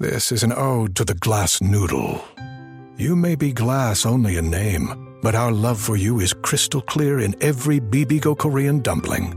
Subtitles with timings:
[0.00, 2.24] This is an ode to the glass noodle.
[2.96, 7.18] You may be glass only in name, but our love for you is crystal clear
[7.18, 9.34] in every Bibigo Korean dumpling.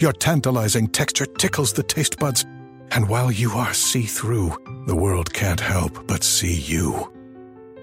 [0.00, 2.44] Your tantalizing texture tickles the taste buds,
[2.90, 4.56] and while you are see through,
[4.88, 7.12] the world can't help but see you.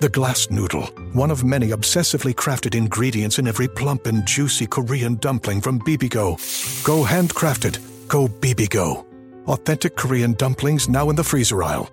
[0.02, 5.16] The glass noodle, one of many obsessively crafted ingredients in every plump and juicy Korean
[5.16, 6.36] dumpling from Bibigo.
[6.84, 9.06] Go handcrafted, go Bibigo.
[9.48, 11.90] Authentic Korean dumplings now in the freezer aisle.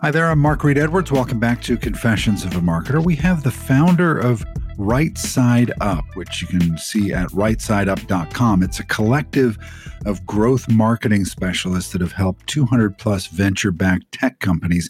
[0.00, 1.10] Hi there, I'm Mark Reed Edwards.
[1.10, 3.02] Welcome back to Confessions of a Marketer.
[3.02, 4.44] We have the founder of
[4.78, 8.62] Right Side Up, which you can see at rightsideup.com.
[8.62, 9.58] It's a collective
[10.06, 14.88] of growth marketing specialists that have helped 200 plus venture backed tech companies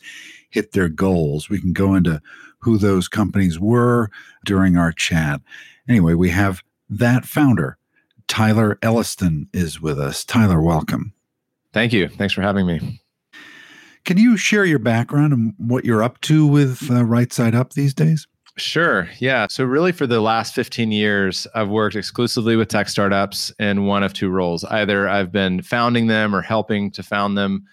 [0.51, 1.49] hit their goals.
[1.49, 2.21] We can go into
[2.65, 4.11] who those companies were
[4.45, 5.41] during our chat.
[5.89, 7.77] Anyway, we have that founder,
[8.27, 10.25] Tyler Elliston, is with us.
[10.25, 11.13] Tyler, welcome.
[11.73, 12.09] Thank you.
[12.09, 13.01] Thanks for having me.
[14.05, 17.73] Can you share your background and what you're up to with uh, Right Side Up
[17.73, 18.27] these days?
[18.57, 19.09] Sure.
[19.19, 19.47] Yeah.
[19.51, 24.05] So, really, for the last 15 years, I've worked exclusively with tech startups in one
[24.05, 24.63] of two roles.
[24.65, 27.65] Either I've been founding them or helping to found them,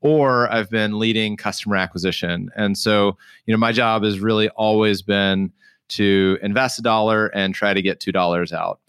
[0.00, 2.50] or I've been leading customer acquisition.
[2.56, 3.16] And so,
[3.46, 5.52] you know, my job has really always been
[5.88, 8.80] to invest a dollar and try to get $2 out.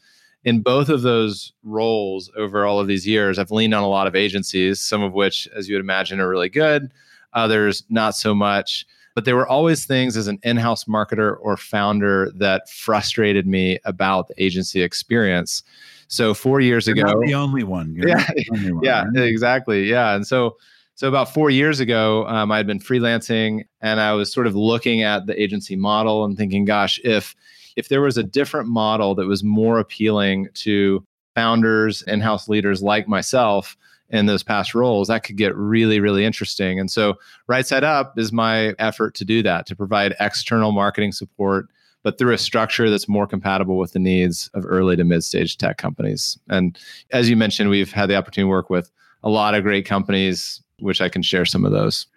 [0.44, 4.08] In both of those roles over all of these years, I've leaned on a lot
[4.08, 6.92] of agencies, some of which, as you would imagine, are really good,
[7.34, 8.86] others not so much.
[9.16, 13.80] But there were always things as an in house marketer or founder that frustrated me
[13.84, 15.62] about the agency experience.
[16.08, 17.94] So, four years You're ago, the only one.
[17.94, 19.28] You're yeah, only one, yeah, right?
[19.28, 19.90] exactly.
[19.90, 20.16] Yeah.
[20.16, 20.58] And so,
[20.99, 24.53] so about four years ago, um, I had been freelancing, and I was sort of
[24.53, 27.37] looking at the agency model and thinking, "Gosh, if
[27.77, 31.01] if there was a different model that was more appealing to
[31.35, 33.77] founders, in-house leaders like myself
[34.09, 37.13] in those past roles, that could get really, really interesting." And so,
[37.47, 41.67] Right Side Up is my effort to do that, to provide external marketing support
[42.03, 45.57] but through a structure that's more compatible with the needs of early to mid stage
[45.57, 46.37] tech companies.
[46.49, 46.77] And
[47.11, 48.91] as you mentioned, we've had the opportunity to work with
[49.23, 52.07] a lot of great companies, which I can share some of those.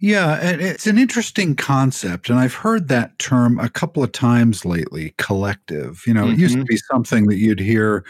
[0.00, 2.28] Yeah, it's an interesting concept.
[2.28, 6.02] And I've heard that term a couple of times lately collective.
[6.06, 6.66] You know, it used to Mhm.
[6.66, 8.04] be something that you'd hear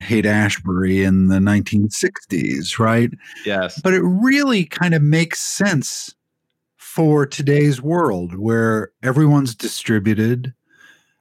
[0.00, 3.10] Haight Ashbury in the 1960s, right?
[3.44, 3.80] Yes.
[3.82, 6.14] But it really kind of makes sense
[6.76, 10.52] for today's world where everyone's distributed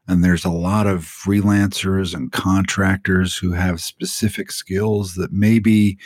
[0.08, 6.00] and there's a lot of freelancers and contractors who have specific skills that maybe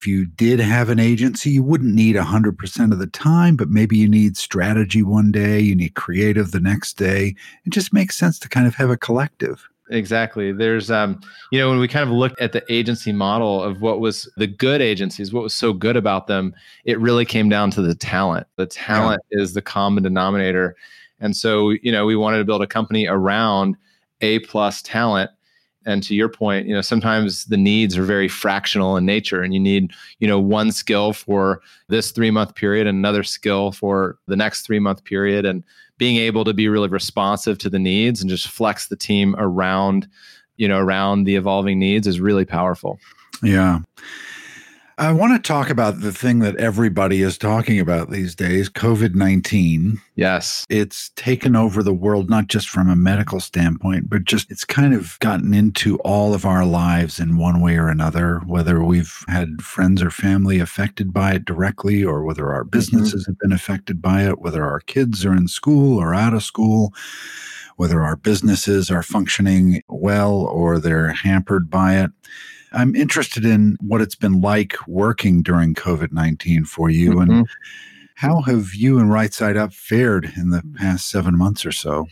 [0.00, 3.96] if you did have an agency you wouldn't need 100% of the time but maybe
[3.96, 7.34] you need strategy one day you need creative the next day
[7.64, 10.52] it just makes sense to kind of have a collective Exactly.
[10.52, 14.00] There's, um, you know, when we kind of looked at the agency model of what
[14.00, 17.82] was the good agencies, what was so good about them, it really came down to
[17.82, 18.46] the talent.
[18.56, 20.76] The talent is the common denominator.
[21.18, 23.76] And so, you know, we wanted to build a company around
[24.20, 25.30] A plus talent.
[25.86, 29.54] And to your point, you know, sometimes the needs are very fractional in nature and
[29.54, 34.18] you need, you know, one skill for this three month period and another skill for
[34.26, 35.46] the next three month period.
[35.46, 35.64] And
[36.00, 40.08] being able to be really responsive to the needs and just flex the team around
[40.56, 42.98] you know around the evolving needs is really powerful
[43.42, 43.80] yeah
[45.00, 49.14] I want to talk about the thing that everybody is talking about these days COVID
[49.14, 49.98] 19.
[50.16, 54.62] yes It's taken over the world, not just from a medical standpoint, but just it's
[54.62, 59.24] kind of gotten into all of our lives in one way or another, whether we've
[59.26, 62.68] had friends or family affected by it directly, or whether our mm-hmm.
[62.68, 66.42] businesses have been affected by it, whether our kids are in school or out of
[66.42, 66.92] school
[67.76, 72.10] whether our businesses are functioning well or they're hampered by it.
[72.72, 77.30] I'm interested in what it's been like working during COVID 19 for you mm-hmm.
[77.30, 77.48] and
[78.20, 82.06] how have you and Right Side Up fared in the past seven months or so?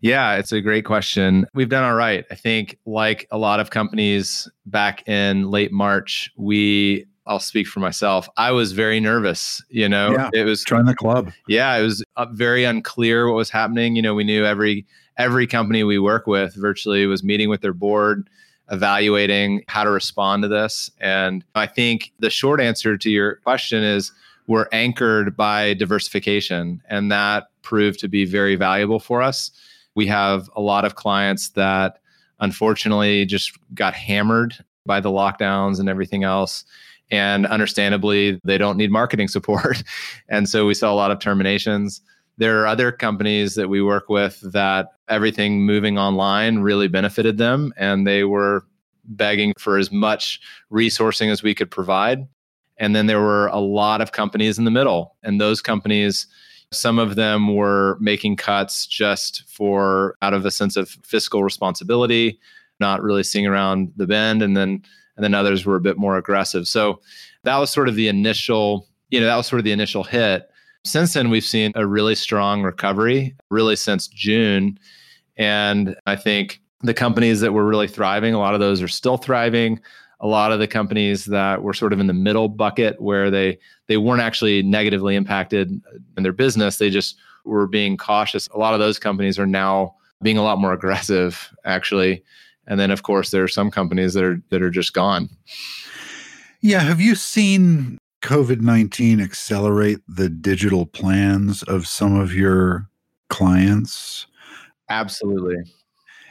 [0.00, 1.46] Yeah, it's a great question.
[1.54, 2.24] We've done all right.
[2.32, 7.78] I think, like a lot of companies back in late March, we I'll speak for
[7.78, 8.28] myself.
[8.36, 9.62] I was very nervous.
[9.68, 11.30] You know, yeah, it was trying the club.
[11.46, 13.94] Yeah, it was very unclear what was happening.
[13.94, 14.84] You know, we knew every
[15.16, 18.28] every company we work with virtually was meeting with their board,
[18.70, 20.90] evaluating how to respond to this.
[21.00, 24.12] And I think the short answer to your question is
[24.48, 29.50] we're anchored by diversification, and that proved to be very valuable for us.
[29.94, 31.98] We have a lot of clients that
[32.40, 36.64] unfortunately just got hammered by the lockdowns and everything else
[37.10, 39.82] and understandably, they don't need marketing support.
[40.28, 42.00] and so we saw a lot of terminations.
[42.38, 47.72] There are other companies that we work with that everything moving online really benefited them,
[47.76, 48.66] and they were
[49.04, 50.40] begging for as much
[50.70, 52.26] resourcing as we could provide.
[52.78, 56.26] And then there were a lot of companies in the middle, and those companies,
[56.72, 62.38] some of them were making cuts just for out of a sense of fiscal responsibility,
[62.80, 64.42] not really seeing around the bend.
[64.42, 64.82] And then
[65.16, 66.68] and then others were a bit more aggressive.
[66.68, 67.00] So
[67.44, 70.48] that was sort of the initial, you know, that was sort of the initial hit.
[70.86, 74.78] Since then, we've seen a really strong recovery, really since June.
[75.36, 79.16] And I think the companies that were really thriving, a lot of those are still
[79.16, 79.80] thriving.
[80.20, 83.58] A lot of the companies that were sort of in the middle bucket where they
[83.88, 85.70] they weren't actually negatively impacted
[86.16, 88.46] in their business, they just were being cautious.
[88.54, 92.22] A lot of those companies are now being a lot more aggressive, actually.
[92.66, 95.28] And then of course there are some companies that are that are just gone.
[96.60, 102.88] Yeah, have you seen COVID-19 accelerate the digital plans of some of your
[103.28, 104.26] clients?
[104.88, 105.56] Absolutely.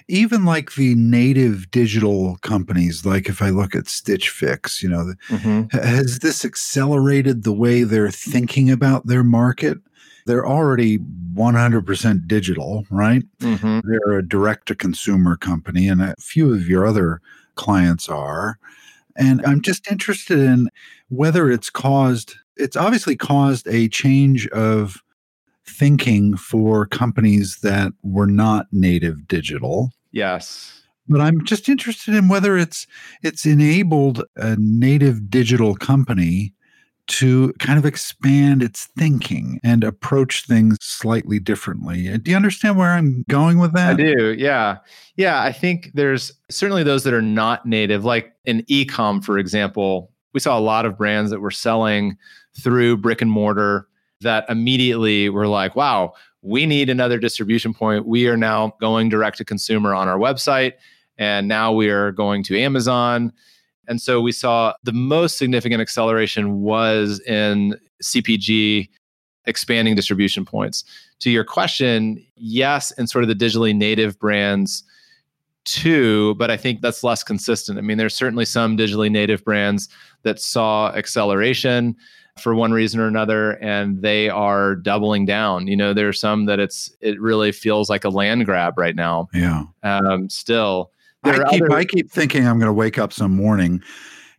[0.07, 5.13] Even like the native digital companies, like if I look at Stitch Fix, you know,
[5.29, 5.75] mm-hmm.
[5.75, 9.79] has this accelerated the way they're thinking about their market?
[10.25, 13.23] they're already 100% digital, right?
[13.39, 13.79] Mm-hmm.
[13.87, 17.21] They're a direct to consumer company, and a few of your other
[17.55, 18.57] clients are.
[19.17, 20.69] And I'm just interested in
[21.09, 25.01] whether it's caused, it's obviously caused a change of
[25.65, 29.91] thinking for companies that were not native digital.
[30.11, 30.81] Yes.
[31.07, 32.87] But I'm just interested in whether it's
[33.21, 36.54] it's enabled a native digital company
[37.07, 42.09] to kind of expand its thinking and approach things slightly differently.
[42.09, 43.91] Uh, do you understand where I'm going with that?
[43.91, 44.33] I do.
[44.37, 44.77] Yeah.
[45.15, 45.41] Yeah.
[45.41, 50.11] I think there's certainly those that are not native, like in ecom, for example.
[50.33, 52.17] We saw a lot of brands that were selling
[52.59, 53.87] through brick and mortar
[54.21, 58.05] that immediately were like, wow, we need another distribution point.
[58.07, 60.73] We are now going direct to consumer on our website.
[61.17, 63.31] And now we are going to Amazon
[63.87, 68.89] and so we saw the most significant acceleration was in CPG
[69.45, 70.83] expanding distribution points.
[71.19, 74.83] To your question, yes, and sort of the digitally native brands
[75.65, 77.77] too, but I think that's less consistent.
[77.77, 79.89] I mean, there's certainly some digitally native brands
[80.23, 81.95] that saw acceleration
[82.39, 86.45] for one reason or another and they are doubling down you know there are some
[86.45, 90.91] that it's it really feels like a land grab right now yeah um still
[91.25, 91.73] I keep, other...
[91.73, 93.81] I keep thinking I'm going to wake up some morning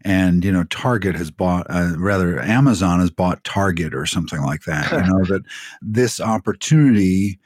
[0.06, 4.62] and you know target has bought uh, rather amazon has bought target or something like
[4.62, 5.42] that you know that
[5.82, 7.38] this opportunity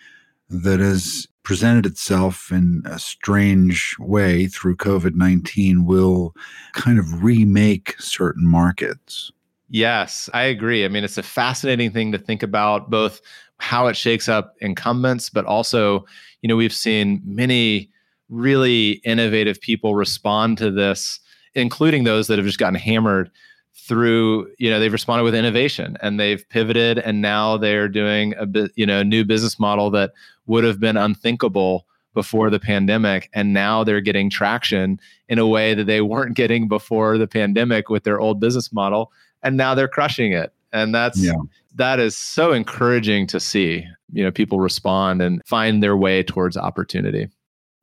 [0.48, 6.34] that has presented itself in a strange way through covid-19 will
[6.74, 9.32] kind of remake certain markets.
[9.70, 10.84] Yes i agree.
[10.84, 13.20] I mean it's a fascinating thing to think about both
[13.58, 16.04] how it shakes up incumbents but also
[16.42, 17.90] you know we've seen many
[18.30, 21.20] really innovative people respond to this,
[21.54, 23.30] including those that have just gotten hammered
[23.74, 28.46] through you know they've responded with innovation and they've pivoted and now they're doing a
[28.46, 30.12] bit you know new business model that
[30.46, 33.30] would have been unthinkable before the pandemic.
[33.32, 37.88] And now they're getting traction in a way that they weren't getting before the pandemic
[37.88, 39.12] with their old business model.
[39.42, 40.52] And now they're crushing it.
[40.72, 41.34] And that's yeah.
[41.76, 46.56] that is so encouraging to see you know people respond and find their way towards
[46.56, 47.28] opportunity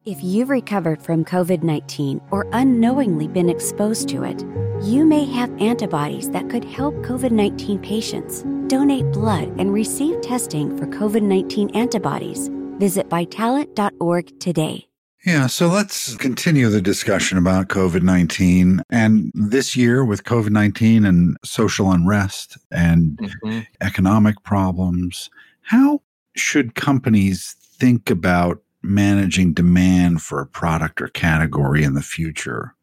[0.07, 4.41] if you've recovered from COVID 19 or unknowingly been exposed to it,
[4.81, 8.43] you may have antibodies that could help COVID 19 patients.
[8.67, 12.49] Donate blood and receive testing for COVID 19 antibodies.
[12.79, 14.87] Visit vitalant.org today.
[15.25, 18.83] Yeah, so let's continue the discussion about COVID 19.
[18.89, 23.59] And this year, with COVID 19 and social unrest and mm-hmm.
[23.81, 25.29] economic problems,
[25.63, 26.01] how
[26.33, 32.73] should companies think about managing demand for a product or category in the future?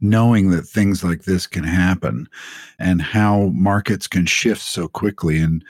[0.00, 2.28] Knowing that things like this can happen
[2.78, 5.64] and how markets can shift so quickly and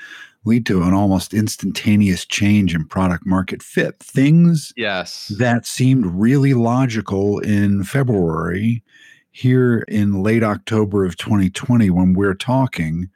[0.45, 3.99] lead to an almost instantaneous change in product market fit.
[4.01, 5.29] Things yes.
[5.39, 8.83] that seemed really logical in February
[9.31, 13.09] here in late October of 2020 when we're talking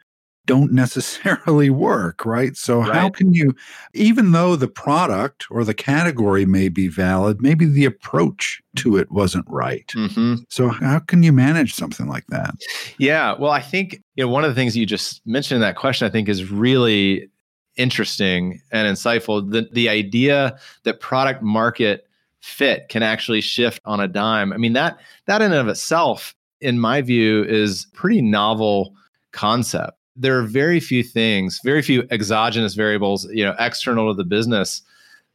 [0.46, 2.56] don't necessarily work, right?
[2.56, 2.94] So, right.
[2.94, 3.54] how can you,
[3.92, 9.10] even though the product or the category may be valid, maybe the approach to it
[9.10, 9.86] wasn't right.
[9.88, 10.36] Mm-hmm.
[10.48, 12.54] So, how can you manage something like that?
[12.98, 13.34] Yeah.
[13.38, 16.06] Well, I think, you know, one of the things you just mentioned in that question,
[16.06, 17.28] I think is really
[17.76, 19.50] interesting and insightful.
[19.50, 22.06] The, the idea that product market
[22.40, 24.52] fit can actually shift on a dime.
[24.52, 28.94] I mean, that, that in and of itself, in my view, is pretty novel
[29.32, 34.24] concept there are very few things, very few exogenous variables, you know, external to the
[34.24, 34.82] business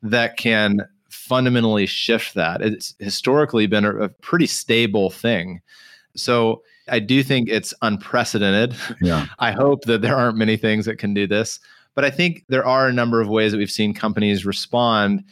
[0.01, 2.61] that can fundamentally shift that.
[2.61, 5.61] It's historically been a, a pretty stable thing.
[6.15, 8.75] So I do think it's unprecedented.
[9.01, 9.27] Yeah.
[9.39, 11.59] I hope that there aren't many things that can do this,
[11.95, 15.23] but I think there are a number of ways that we've seen companies respond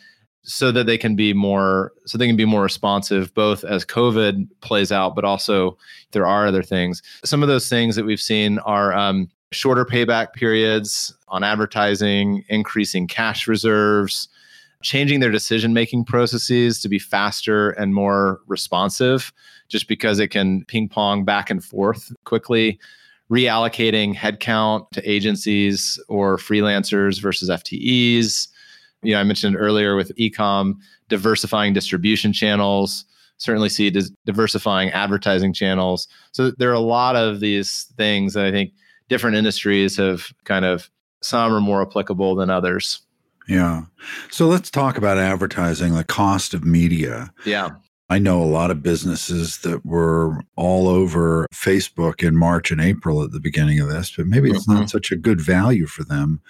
[0.43, 4.47] so that they can be more so they can be more responsive both as covid
[4.61, 5.77] plays out but also
[6.11, 10.33] there are other things some of those things that we've seen are um, shorter payback
[10.33, 14.27] periods on advertising, increasing cash reserves,
[14.81, 19.33] changing their decision making processes to be faster and more responsive,
[19.67, 22.79] just because it can ping pong back and forth quickly,
[23.29, 28.47] reallocating headcount to agencies or freelancers versus FTEs.
[29.03, 30.75] You know, I mentioned earlier with ecom,
[31.09, 33.05] diversifying distribution channels.
[33.37, 33.93] Certainly see
[34.25, 36.07] diversifying advertising channels.
[36.33, 38.73] So there are a lot of these things that I think
[39.09, 40.89] different industries have kind of
[41.21, 43.01] some are more applicable than others.
[43.47, 43.83] Yeah.
[44.29, 47.33] So let's talk about advertising, the cost of media.
[47.45, 47.71] Yeah.
[48.11, 53.21] I know a lot of businesses that were all over Facebook in March and April
[53.23, 54.81] at the beginning of this, but maybe it's mm-hmm.
[54.81, 56.41] not such a good value for them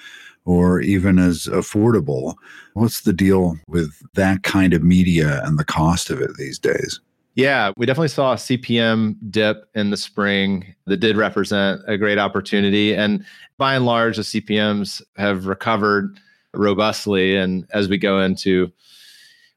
[0.46, 2.36] or even as affordable.
[2.74, 7.02] What's the deal with that kind of media and the cost of it these days?
[7.40, 12.18] Yeah, we definitely saw a CPM dip in the spring that did represent a great
[12.18, 12.94] opportunity.
[12.94, 13.24] And
[13.58, 16.20] by and large, the CPMs have recovered
[16.54, 17.38] robustly.
[17.38, 18.74] And as we go into,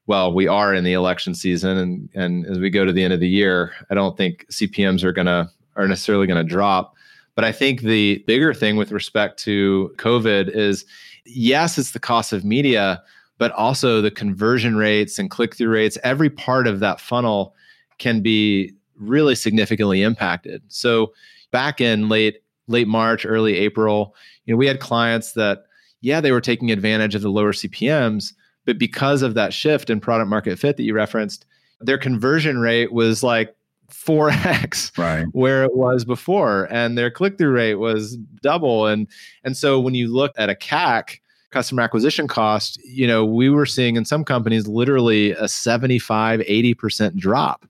[0.07, 3.11] well, we are in the election season, and and as we go to the end
[3.11, 6.95] of the year, I don't think CPMs are gonna are necessarily gonna drop.
[7.35, 10.85] But I think the bigger thing with respect to COVID is,
[11.25, 13.03] yes, it's the cost of media,
[13.39, 15.97] but also the conversion rates and click through rates.
[16.01, 17.53] Every part of that funnel
[17.97, 20.61] can be really significantly impacted.
[20.67, 21.13] So
[21.51, 25.65] back in late late March, early April, you know, we had clients that
[26.01, 28.33] yeah, they were taking advantage of the lower CPMs,
[28.65, 31.45] but because of that shift in product market fit that you referenced,
[31.79, 33.55] their conversion rate was like
[33.89, 35.25] 4x right.
[35.31, 39.07] where it was before and their click-through rate was double and
[39.43, 41.19] and so when you look at a CAC
[41.53, 47.15] customer acquisition cost, you know, we were seeing in some companies literally a 75, 80%
[47.15, 47.65] drop.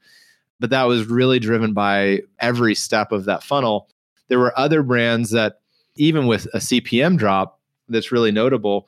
[0.59, 3.89] But that was really driven by every step of that funnel.
[4.29, 5.59] There were other brands that,
[5.95, 7.59] even with a CPM drop
[7.89, 8.87] that's really notable,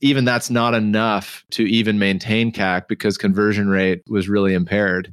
[0.00, 5.12] even that's not enough to even maintain CAC because conversion rate was really impaired.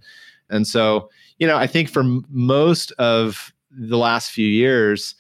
[0.50, 1.10] And so,
[1.40, 5.16] you know, I think for most of the last few years,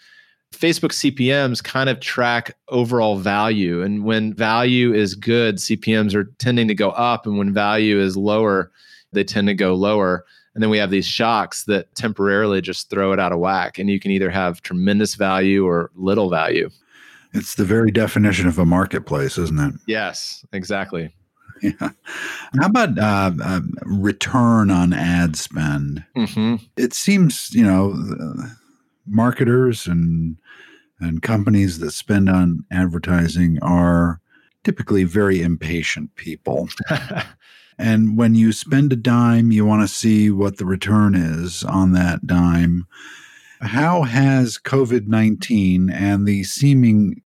[0.53, 3.81] Facebook CPMs kind of track overall value.
[3.81, 7.25] And when value is good, CPMs are tending to go up.
[7.25, 8.71] And when value is lower,
[9.11, 10.25] they tend to go lower.
[10.53, 13.79] And then we have these shocks that temporarily just throw it out of whack.
[13.79, 16.69] And you can either have tremendous value or little value.
[17.33, 19.73] It's the very definition of a marketplace, isn't it?
[19.87, 21.13] Yes, exactly.
[21.61, 21.91] Yeah.
[22.59, 26.03] How about uh, uh, return on ad spend?
[26.17, 26.55] Mm-hmm.
[26.75, 27.95] It seems, you know,
[29.07, 30.35] marketers and
[31.03, 34.19] and companies that spend on advertising are
[34.63, 36.69] typically very impatient people.
[37.77, 41.91] and when you spend a dime, you want to see what the return is on
[41.93, 42.87] that dime.
[43.61, 47.21] How has COVID 19 and the seeming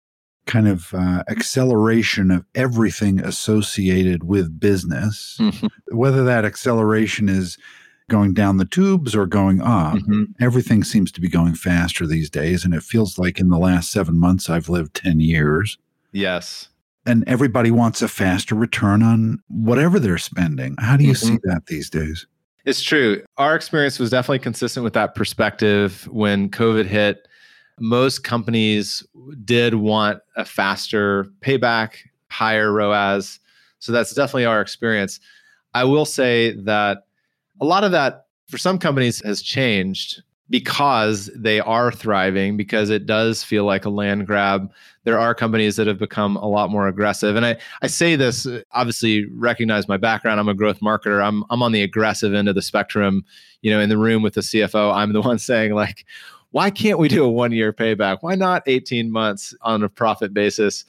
[0.46, 5.68] kind of uh, acceleration of everything associated with business, mm-hmm.
[5.96, 7.58] whether that acceleration is
[8.10, 9.96] going down the tubes or going up.
[9.96, 10.24] Mm-hmm.
[10.40, 12.64] Everything seems to be going faster these days.
[12.64, 15.78] And it feels like in the last seven months, I've lived 10 years.
[16.12, 16.70] Yes.
[17.06, 20.76] And everybody wants a faster return on whatever they're spending.
[20.80, 21.36] How do you mm-hmm.
[21.36, 22.28] see that these days?
[22.66, 23.24] It's true.
[23.38, 27.28] Our experience was definitely consistent with that perspective when COVID hit.
[27.80, 29.06] Most companies
[29.44, 31.98] did want a faster payback,
[32.32, 33.40] higher ROAS.
[33.80, 35.20] So that's definitely our experience.
[35.76, 37.06] I will say that
[37.62, 43.08] a lot of that for some companies has changed because they are thriving because it
[43.08, 44.72] does feel like a land grab.
[45.04, 47.36] There are companies that have become a lot more aggressive.
[47.36, 50.40] And i i say this obviously recognize my background.
[50.40, 51.24] I'm a growth marketer.
[51.24, 53.26] I'm i'm on the aggressive end of the spectrum
[53.62, 56.06] you know in the room with the cfo i'm the one saying like
[56.56, 58.20] why can't we do a one year payback?
[58.22, 60.86] Why not 18 months on a profit basis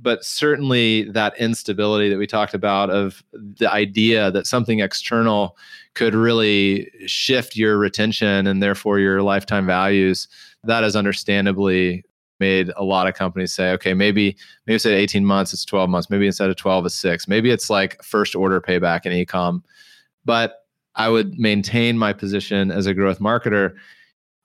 [0.00, 5.56] but certainly that instability that we talked about of the idea that something external
[5.94, 10.28] could really shift your retention and therefore your lifetime values
[10.64, 12.04] that has understandably
[12.40, 14.36] made a lot of companies say okay maybe
[14.66, 16.10] maybe of 18 months it's 12 months.
[16.10, 19.62] Maybe instead of 12 it's 6 maybe it's like first order payback in ecom.
[20.24, 20.64] But
[20.96, 23.74] i would maintain my position as a growth marketer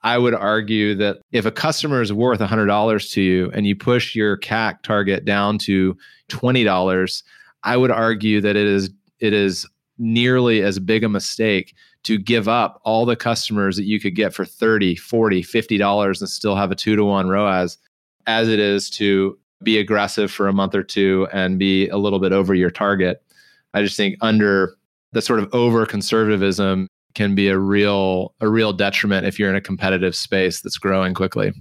[0.02, 4.16] I would argue that if a customer is worth $100 to you and you push
[4.16, 5.98] your CAC target down to
[6.30, 7.24] $20,
[7.64, 8.90] I would argue that it is
[9.20, 14.00] it is nearly as big a mistake to give up all the customers that you
[14.00, 17.78] could get for 30, 40, 50 dollars and still have a 2 to 1 ROAS
[18.26, 22.20] as it is to be aggressive for a month or two and be a little
[22.20, 23.22] bit over your target.
[23.74, 24.76] I just think under
[25.12, 26.88] the sort of over conservatism
[27.20, 31.14] can be a real a real detriment if you're in a competitive space that's growing
[31.14, 31.52] quickly.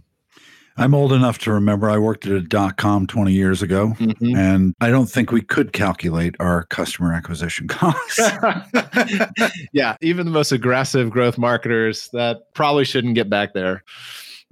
[0.76, 4.36] I'm old enough to remember I worked at a dot com 20 years ago, mm-hmm.
[4.36, 8.20] and I don't think we could calculate our customer acquisition costs.
[9.72, 13.82] yeah, even the most aggressive growth marketers that probably shouldn't get back there.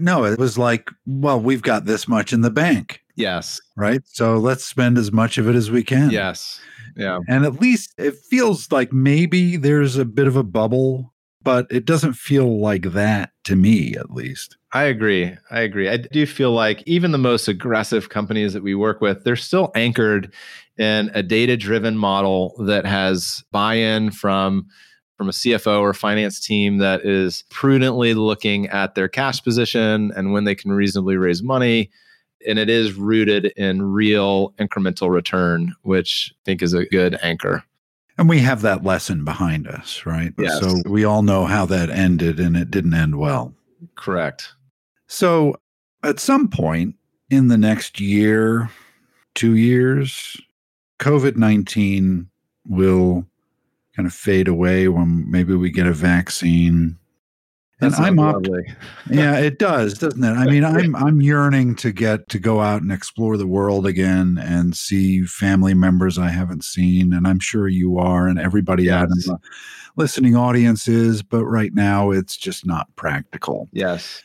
[0.01, 3.01] No, it was like, well, we've got this much in the bank.
[3.15, 3.61] Yes.
[3.77, 4.03] Right.
[4.07, 6.11] So let's spend as much of it as we can.
[6.11, 6.61] Yes.
[6.97, 7.19] Yeah.
[7.29, 11.13] And at least it feels like maybe there's a bit of a bubble,
[11.43, 14.57] but it doesn't feel like that to me, at least.
[14.73, 15.37] I agree.
[15.51, 15.89] I agree.
[15.89, 19.71] I do feel like even the most aggressive companies that we work with, they're still
[19.75, 20.33] anchored
[20.79, 24.67] in a data driven model that has buy in from
[25.17, 30.35] from a CFO or finance team that is prudently looking at their cash position and
[30.35, 31.91] when they can reasonably raise money
[32.47, 37.65] and it is rooted in real incremental return, which I think is a good anchor.
[38.19, 40.33] And we have that lesson behind us, right?
[40.39, 40.61] Yes.
[40.61, 43.55] So we all know how that ended and it didn't end well.
[43.95, 44.55] Correct.
[45.07, 45.57] So
[46.03, 46.95] at some point
[47.31, 48.71] in the next year,
[49.35, 50.37] two years,
[50.99, 52.29] COVID 19
[52.67, 53.27] will
[53.95, 56.99] kind of fade away when maybe we get a vaccine
[57.81, 58.43] and I'm up.
[59.11, 60.33] yeah, it does, doesn't it?
[60.33, 64.39] I mean, I'm I'm yearning to get to go out and explore the world again
[64.41, 68.95] and see family members I haven't seen, and I'm sure you are, and everybody yes.
[68.95, 69.39] out in the
[69.97, 71.23] listening audience is.
[71.23, 73.69] But right now, it's just not practical.
[73.73, 74.23] Yes.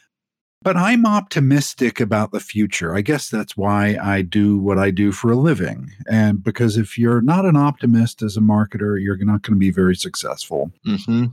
[0.63, 2.95] But I'm optimistic about the future.
[2.95, 5.89] I guess that's why I do what I do for a living.
[6.07, 9.71] And because if you're not an optimist as a marketer, you're not going to be
[9.71, 10.71] very successful.
[10.85, 11.25] Mm-hmm.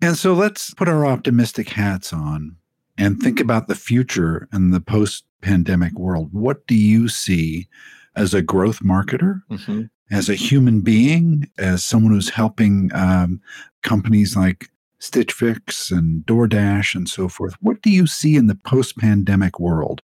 [0.00, 2.56] And so let's put our optimistic hats on
[2.96, 6.30] and think about the future and the post pandemic world.
[6.32, 7.68] What do you see
[8.16, 9.82] as a growth marketer, mm-hmm.
[10.10, 13.40] as a human being, as someone who's helping um,
[13.82, 17.54] companies like Stitch Fix and DoorDash and so forth?
[17.60, 20.02] What do you see in the post pandemic world?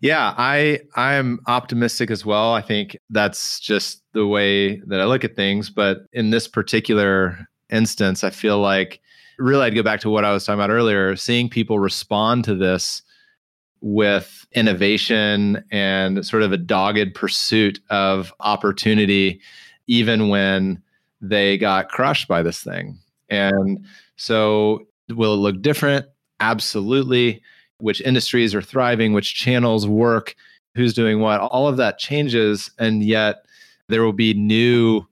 [0.00, 2.54] Yeah, I I'm optimistic as well.
[2.54, 5.70] I think that's just the way that I look at things.
[5.70, 9.00] But in this particular instance, I feel like
[9.38, 12.54] really I'd go back to what I was talking about earlier, seeing people respond to
[12.54, 13.02] this
[13.80, 19.40] with innovation and sort of a dogged pursuit of opportunity,
[19.88, 20.80] even when
[21.20, 22.98] they got crushed by this thing.
[23.28, 23.84] And
[24.16, 26.06] so, will it look different?
[26.40, 27.42] Absolutely.
[27.78, 30.36] Which industries are thriving, which channels work,
[30.74, 32.70] who's doing what, all of that changes.
[32.78, 33.44] And yet,
[33.88, 35.04] there will be new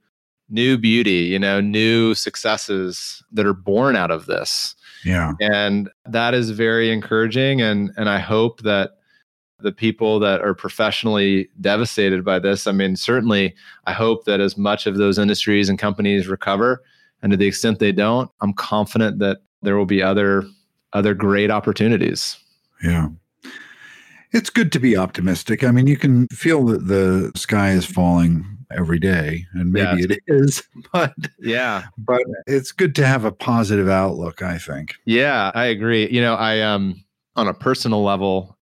[0.51, 4.75] new beauty, you know, new successes that are born out of this.
[5.05, 5.33] Yeah.
[5.41, 8.93] And that is very encouraging and and I hope that
[9.63, 14.57] the people that are professionally devastated by this, I mean, certainly I hope that as
[14.57, 16.83] much of those industries and companies recover
[17.23, 20.45] and to the extent they don't, I'm confident that there will be other
[20.93, 22.37] other great opportunities.
[22.83, 23.09] Yeah.
[24.33, 25.65] It's good to be optimistic.
[25.65, 30.07] I mean, you can feel that the sky is falling every day and maybe yeah.
[30.11, 31.85] it is but yeah.
[31.99, 34.95] but it's good to have a positive outlook i think.
[35.05, 36.09] Yeah i agree.
[36.11, 37.03] You know i um
[37.37, 38.57] on a personal level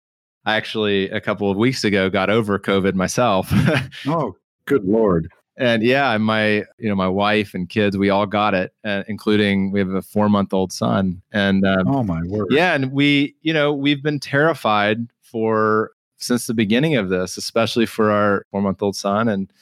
[0.44, 3.52] i actually a couple of weeks ago got over covid myself.
[4.06, 5.30] Oh good lord.
[5.56, 9.72] And yeah my you know my wife and kids we all got it uh, including
[9.72, 12.46] we have a four month old son and um, oh my word.
[12.50, 17.86] yeah and we you know we've been terrified for since the beginning of this especially
[17.86, 19.52] for our four month old son and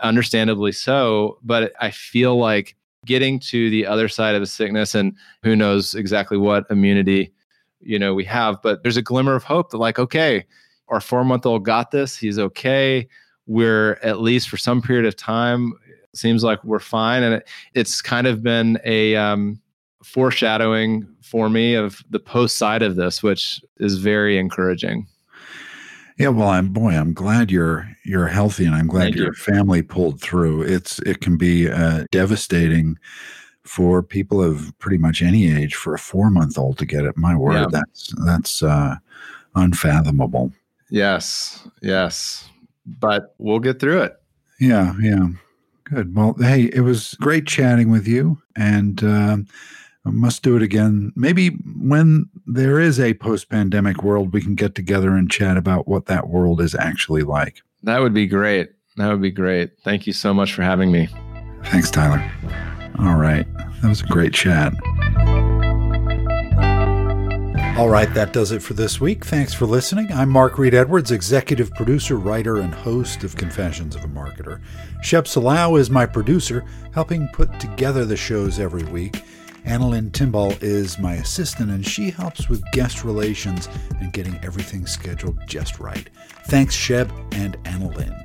[0.00, 1.38] understandably so.
[1.42, 5.94] But I feel like getting to the other side of the sickness, and who knows
[5.94, 7.32] exactly what immunity
[7.80, 10.44] you know we have, but there's a glimmer of hope that like, okay,
[10.88, 12.16] our four month old got this.
[12.16, 13.08] He's okay.
[13.46, 15.74] We're at least for some period of time
[16.14, 19.60] seems like we're fine, and it, it's kind of been a um,
[20.04, 25.06] foreshadowing for me of the post side of this, which is very encouraging.
[26.22, 29.32] Yeah, well, I'm boy, I'm glad you're you're healthy, and I'm glad Thank your you.
[29.32, 30.62] family pulled through.
[30.62, 32.96] It's it can be uh, devastating
[33.64, 37.16] for people of pretty much any age for a four month old to get it.
[37.16, 37.66] My word, Yeah.
[37.72, 38.94] that's that's uh,
[39.56, 40.52] unfathomable.
[40.90, 42.48] Yes, yes,
[43.00, 44.12] but we'll get through it.
[44.60, 45.26] Yeah, yeah,
[45.82, 46.14] good.
[46.14, 49.46] Well, hey, it was great chatting with you, and um,
[50.04, 51.12] I must do it again.
[51.14, 55.86] Maybe when there is a post pandemic world, we can get together and chat about
[55.86, 57.62] what that world is actually like.
[57.84, 58.70] That would be great.
[58.96, 59.70] That would be great.
[59.84, 61.08] Thank you so much for having me.
[61.66, 62.22] Thanks, Tyler.
[62.98, 63.46] All right.
[63.80, 64.74] That was a great chat.
[67.78, 69.24] All right, that does it for this week.
[69.24, 70.12] Thanks for listening.
[70.12, 74.60] I'm Mark Reed Edwards, executive producer, writer, and host of Confessions of a Marketer.
[75.02, 79.24] Shep Salau is my producer, helping put together the shows every week.
[79.64, 83.68] Annalyn Timball is my assistant, and she helps with guest relations
[84.00, 86.10] and getting everything scheduled just right.
[86.46, 88.18] Thanks, Shep and Annalyn.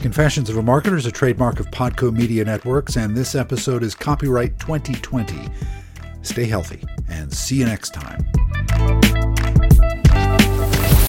[0.00, 3.94] Confessions of a Marketer is a trademark of Podco Media Networks, and this episode is
[3.94, 5.48] copyright 2020.
[6.22, 9.21] Stay healthy and see you next time.